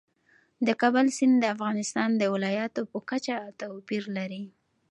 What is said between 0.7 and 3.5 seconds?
کابل سیند د افغانستان د ولایاتو په کچه